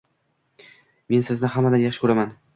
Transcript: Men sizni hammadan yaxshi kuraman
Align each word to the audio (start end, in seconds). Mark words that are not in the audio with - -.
Men 1.15 1.27
sizni 1.29 1.53
hammadan 1.59 1.85
yaxshi 1.87 2.05
kuraman 2.07 2.35